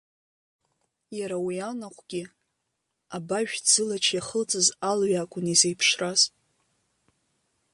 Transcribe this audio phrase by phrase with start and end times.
[1.17, 2.23] Иара уи анаҟәагьы,
[3.15, 6.21] абажә ӡылач иахылҵыз алҩа акәын изеиԥшраз.